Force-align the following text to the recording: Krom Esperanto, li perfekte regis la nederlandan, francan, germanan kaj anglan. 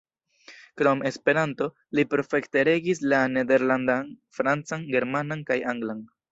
Krom 0.81 1.03
Esperanto, 1.09 1.67
li 1.99 2.07
perfekte 2.15 2.65
regis 2.71 3.03
la 3.13 3.21
nederlandan, 3.35 4.11
francan, 4.41 4.91
germanan 4.97 5.49
kaj 5.53 5.63
anglan. 5.77 6.05